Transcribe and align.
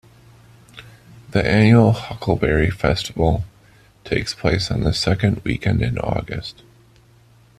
The 1.29 1.45
annual 1.47 1.91
Huckleberry 1.91 2.71
Festival 2.71 3.45
takes 4.03 4.33
place 4.33 4.71
on 4.71 4.81
the 4.81 4.93
second 4.95 5.43
weekend 5.43 5.83
in 5.83 5.99
August. 5.99 6.63